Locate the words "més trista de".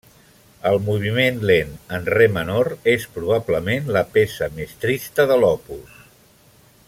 4.57-5.39